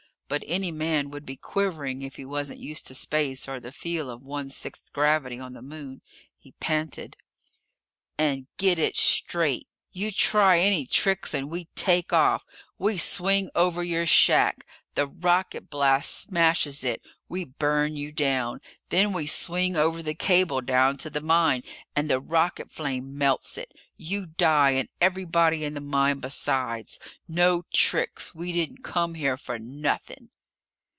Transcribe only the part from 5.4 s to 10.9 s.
the Moon. He panted: "And get it straight! You try any